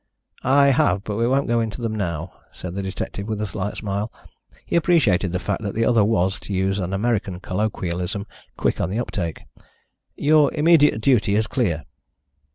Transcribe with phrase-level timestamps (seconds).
[0.41, 3.77] "I have, but we won't go into them now," said the detective, with a slight
[3.77, 4.11] smile.
[4.65, 8.25] He appreciated the fact that the other was, to use an American colloquialism,
[8.57, 9.41] "quick on the uptake."
[10.15, 11.83] "Your immediate duty is clear."